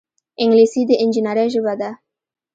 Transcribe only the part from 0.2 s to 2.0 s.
انګلیسي د انجینرۍ ژبه ده